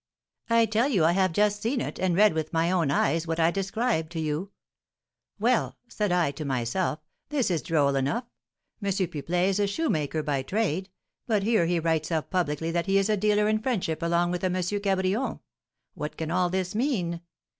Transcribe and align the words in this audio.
"I 0.49 0.65
tell 0.65 0.89
you 0.89 1.05
I 1.05 1.11
have 1.11 1.31
just 1.31 1.61
seen 1.61 1.79
it, 1.79 1.99
and 1.99 2.15
read 2.15 2.33
with 2.33 2.51
my 2.51 2.71
own 2.71 2.89
eyes 2.89 3.27
what 3.27 3.39
I 3.39 3.51
described 3.51 4.11
to 4.13 4.19
you. 4.19 4.49
'Well,' 5.39 5.77
said 5.89 6.11
I 6.11 6.31
to 6.31 6.43
myself, 6.43 6.97
'this 7.29 7.51
is 7.51 7.61
droll 7.61 7.95
enough! 7.95 8.23
M. 8.81 8.91
Pipelet 8.91 9.49
is 9.49 9.59
a 9.59 9.67
shoemaker 9.67 10.23
by 10.23 10.41
trade, 10.41 10.89
but 11.27 11.43
here 11.43 11.67
he 11.67 11.79
writes 11.79 12.11
up 12.11 12.31
publicly 12.31 12.71
that 12.71 12.87
he 12.87 12.97
is 12.97 13.09
a 13.09 13.15
dealer 13.15 13.47
in 13.47 13.61
friendship 13.61 14.01
along 14.01 14.31
with 14.31 14.41
a 14.43 14.47
M. 14.47 14.53
Cabrion! 14.55 15.39
What 15.93 16.17
can 16.17 16.31
all 16.31 16.49
this 16.49 16.73
mean? 16.73 17.21